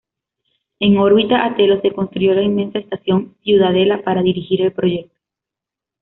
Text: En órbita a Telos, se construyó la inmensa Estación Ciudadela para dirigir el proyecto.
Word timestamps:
En 0.79 0.97
órbita 0.97 1.45
a 1.45 1.55
Telos, 1.55 1.79
se 1.83 1.93
construyó 1.93 2.33
la 2.33 2.41
inmensa 2.41 2.79
Estación 2.79 3.35
Ciudadela 3.43 4.01
para 4.03 4.23
dirigir 4.23 4.63
el 4.63 4.73
proyecto. 4.73 5.15